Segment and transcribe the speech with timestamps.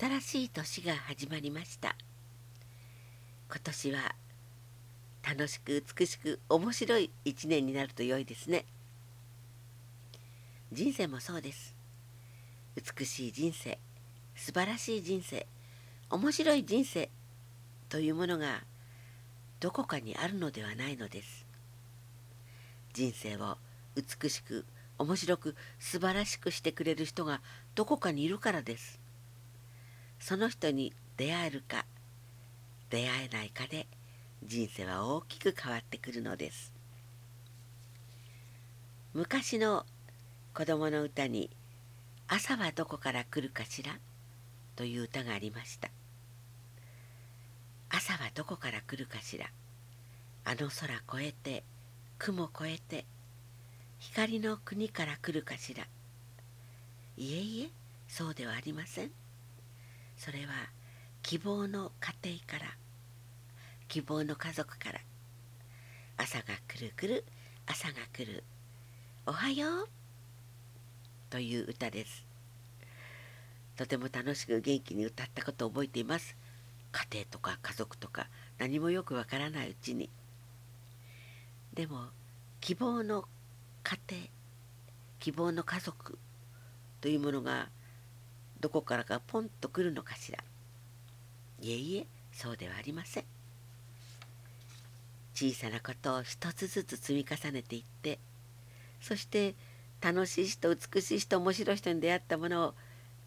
[0.00, 1.96] 新しい年が始まりました。
[3.50, 4.14] 今年は
[5.28, 8.64] 楽しく美しく面白い一年になると良いですね。
[10.70, 11.74] 人生もそうです。
[12.76, 13.80] 美しい人生
[14.36, 15.48] 素晴らしい人生
[16.10, 17.10] 面白い人生
[17.88, 18.62] というものが
[19.58, 21.44] どこかにあるのではないのです。
[22.92, 23.58] 人生を
[23.96, 24.64] 美しく
[24.96, 27.40] 面白く素晴らしくしてくれる人が
[27.74, 28.97] どこかにいるからです。
[30.20, 31.86] その人に出会えるか
[32.90, 33.86] 出会えないかで
[34.44, 36.72] 人生は大きく変わってくるのです。
[39.14, 39.84] 昔の
[40.54, 41.50] 子供の歌に
[42.28, 43.98] 「朝はどこから来るかしら?」
[44.76, 45.90] という歌がありました
[47.88, 49.50] 朝はどこから来るかしら
[50.44, 51.64] あの空越えて
[52.18, 53.06] 雲越えて
[53.98, 55.88] 光の国から来るかしら
[57.16, 57.70] いえいえ
[58.06, 59.10] そうではありません。
[60.18, 60.52] それは
[61.22, 62.76] 希望の家庭から
[63.86, 64.98] 希望の家族から
[66.16, 67.24] 朝が来る来る
[67.66, 68.42] 朝が来る
[69.26, 69.88] おはよう
[71.30, 72.24] という歌です。
[73.76, 76.36] とても楽しく元気に歌ったことを覚えています。
[76.90, 78.26] 家庭とか家族とか
[78.58, 80.10] 何もよくわからないうちに。
[81.74, 82.06] でも
[82.60, 83.28] 希望の
[83.84, 84.22] 家庭
[85.20, 86.18] 希望の家族
[87.00, 87.68] というものが
[88.60, 90.38] どこからかポンと来るのかしら。
[91.60, 93.24] いえいえそうではありません。
[95.34, 98.18] 小さなことを一つずつ積み重ねていって
[99.00, 99.54] そして
[100.00, 102.74] 楽しい人美しい人面白い人に出会ったものを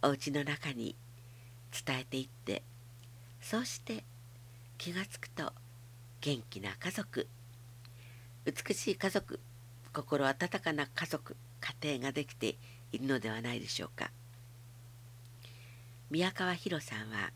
[0.02, 0.98] お家の中に
[1.86, 2.64] 伝えていって
[3.40, 4.04] そうして
[4.78, 5.54] 気が付くと
[6.20, 7.28] 元気な家族。
[8.44, 9.40] 美しい家族
[9.94, 12.58] 心温かな家族家庭ができて
[12.92, 14.12] いるのではないでしょうか。
[16.12, 17.32] 宮川博さんは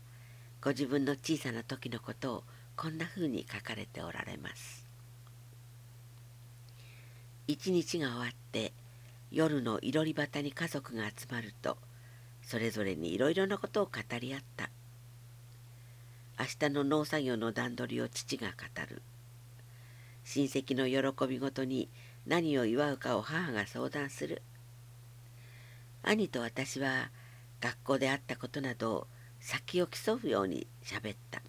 [0.60, 2.44] ご自分の小さな時のことを
[2.76, 4.86] こんなふうに書かれておられます。
[7.46, 8.74] 一日が終わって
[9.30, 11.78] 夜のいろり端に家族が集まると
[12.42, 14.68] それぞれにいろいろなことを語り合った。
[16.38, 18.54] 明日の農作業の段取りを父が語
[18.90, 19.00] る。
[20.22, 21.88] 親戚の喜びごとに
[22.26, 24.42] 何を祝うかを母が相談する。
[26.02, 27.10] 兄と私は
[27.66, 29.06] 学校であったことなどを
[29.40, 31.42] 先を競うようにしゃべった。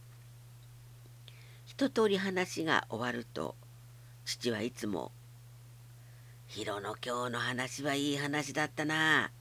[1.66, 3.56] 一通り話が終わると
[4.26, 5.12] 父はいつも
[6.48, 9.32] 「ヒロの今日の話はいい話だったな。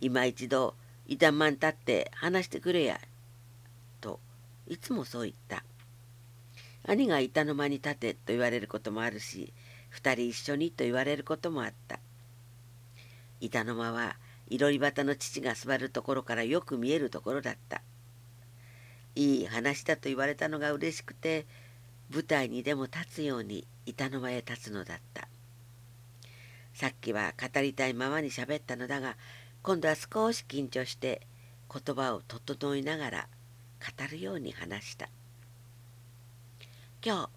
[0.00, 0.74] 今一度
[1.06, 2.98] 板満立って話してくれや」
[4.00, 4.20] と
[4.66, 5.64] いつもそう言った
[6.84, 9.52] 兄が板の間に立てと言われることもあるし
[9.90, 12.00] 二人一緒にと言われることもあった。
[13.42, 14.16] 板の間は
[14.50, 17.82] いろり端の父が座るところからよく見えるところだった。
[19.14, 21.46] いい話だと言われたのが嬉しくて
[22.12, 25.28] 舞台にでも立つように板の間へ立つのだった。
[26.74, 29.16] さっきは語りたいままに喋ったのだが
[29.62, 31.22] 今度は少し緊張して
[31.72, 33.28] 言葉を整いながら
[33.80, 35.08] 語るように話した。
[37.04, 37.28] 今日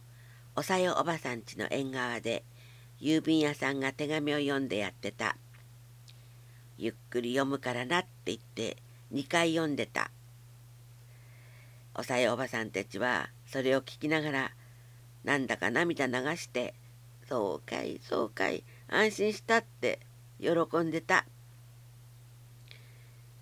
[0.56, 2.44] おさよおばさんちの縁側で
[3.00, 5.38] 郵便屋さんが手紙を読んでやってた。
[6.78, 8.78] ゆっくり読むからなって言って
[9.14, 10.12] 2回読んでた
[11.96, 14.52] おさよおばさんたちはそれを聞きながら
[15.24, 16.74] なんだか涙流して
[17.30, 20.00] 「そうかいそうかい安心した」って
[20.40, 21.26] 喜んでた。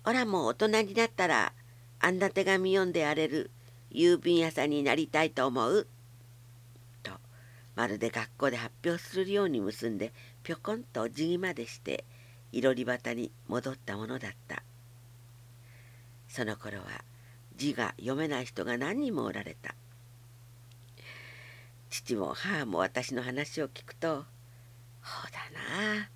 [0.04, 1.52] おらもう大人になったら
[2.00, 3.50] あんな手紙読んでやれる
[3.90, 5.86] 郵便屋さんになりたいと思う？
[7.02, 7.12] と
[7.76, 10.12] まるで学校で発表するように結んで
[10.42, 12.04] ぴょこんとお辞儀までして
[12.52, 14.62] いろり端に戻ったものだった。
[16.28, 17.04] その頃は
[17.56, 19.74] 字が読めない人が何人もおられた。
[21.90, 24.24] 父も母も私の話を聞くと
[25.02, 25.38] 「ほうだ
[25.98, 26.10] な。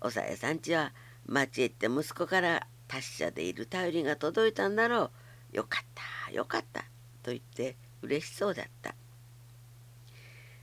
[0.00, 0.94] おさえさんちは
[1.26, 5.10] 町へ行って息子から達者でいる頼りが届いたんだろ
[5.52, 5.56] う。
[5.56, 6.82] よかったよかった」
[7.22, 8.94] と言って嬉しそうだった。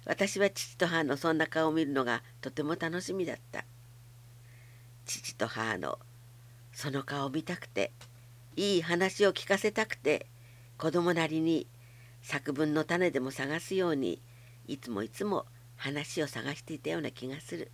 [0.05, 3.65] 私は父と母のそんな顔を見るのがとても楽しみだった。
[5.05, 5.99] 父と母の
[6.73, 7.91] その顔を見たくて
[8.55, 10.27] いい話を聞かせたくて
[10.77, 11.67] 子供なりに
[12.21, 14.21] 作文の種でも探すように
[14.67, 15.45] いつもいつも
[15.77, 17.71] 話を探していたような気がする。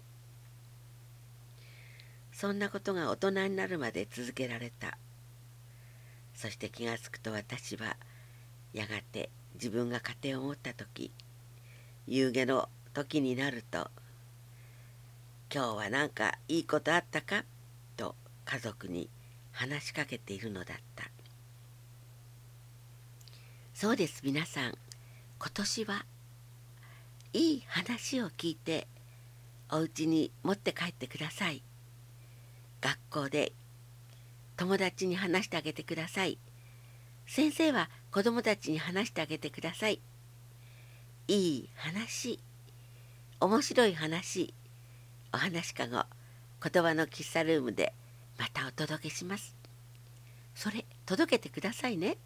[2.33, 4.97] そんなことが大人になるまで続けられた。
[6.33, 7.97] そして気がつくと私は
[8.73, 11.11] やがて自分が家庭を持った時
[12.07, 13.89] 夕げの時になると
[15.53, 17.43] 今日は何かいいことあったか?」
[17.97, 18.15] と
[18.45, 19.09] 家族に
[19.51, 21.11] 話しかけているのだった。
[23.73, 24.77] そうです皆さん。
[25.39, 26.05] 今年は
[27.33, 28.87] いい話を聞いて
[29.69, 31.63] お家に持って帰ってください。
[32.79, 33.51] 学校で
[34.55, 36.37] 友達に話してあげてください。
[37.27, 40.01] 先生は子供たちに話してあげてください。
[41.27, 42.39] いい話。
[43.39, 44.53] 面白い話。
[45.33, 46.03] お話かご。
[46.69, 47.93] 言葉の喫茶ルームで
[48.37, 49.55] またお届けします。
[50.53, 52.17] それ届けてくださいね。